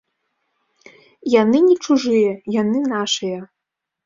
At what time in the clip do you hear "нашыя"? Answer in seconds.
2.95-3.39